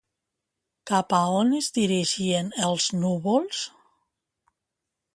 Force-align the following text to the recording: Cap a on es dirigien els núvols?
Cap 0.91 1.15
a 1.17 1.19
on 1.41 1.53
es 1.59 1.69
dirigien 1.77 2.51
els 2.71 2.91
núvols? 3.05 3.63